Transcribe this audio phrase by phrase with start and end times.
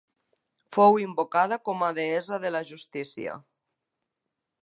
[0.77, 3.39] Fou invocada com a deessa de la justícia.